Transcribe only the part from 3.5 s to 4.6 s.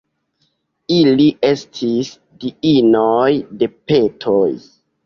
de petoj.